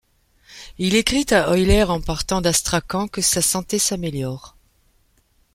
Il 0.79 0.95
écrit 0.95 1.27
à 1.29 1.51
Euler 1.51 1.83
en 1.83 2.01
partant 2.01 2.41
d'Astrakhan 2.41 3.07
que 3.07 3.21
sa 3.21 3.43
santé 3.43 3.77
s'améliore. 3.77 4.57